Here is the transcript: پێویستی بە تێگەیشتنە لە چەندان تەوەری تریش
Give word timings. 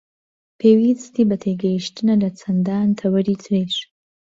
پێویستی 0.59 1.27
بە 1.29 1.35
تێگەیشتنە 1.43 2.15
لە 2.23 2.29
چەندان 2.39 2.89
تەوەری 2.99 3.39
تریش 3.43 3.75